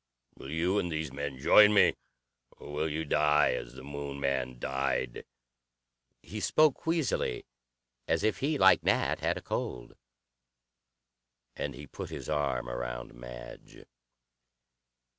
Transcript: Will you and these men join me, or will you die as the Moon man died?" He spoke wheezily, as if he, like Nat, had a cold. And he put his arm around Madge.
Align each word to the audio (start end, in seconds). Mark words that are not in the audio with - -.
Will 0.35 0.49
you 0.49 0.79
and 0.79 0.91
these 0.91 1.13
men 1.13 1.37
join 1.37 1.75
me, 1.75 1.93
or 2.57 2.73
will 2.73 2.89
you 2.89 3.05
die 3.05 3.53
as 3.53 3.73
the 3.73 3.83
Moon 3.83 4.19
man 4.19 4.57
died?" 4.57 5.23
He 6.23 6.39
spoke 6.39 6.87
wheezily, 6.87 7.45
as 8.07 8.23
if 8.23 8.39
he, 8.39 8.57
like 8.57 8.81
Nat, 8.81 9.19
had 9.19 9.37
a 9.37 9.43
cold. 9.43 9.93
And 11.55 11.75
he 11.75 11.85
put 11.85 12.09
his 12.09 12.29
arm 12.29 12.67
around 12.67 13.13
Madge. 13.13 13.85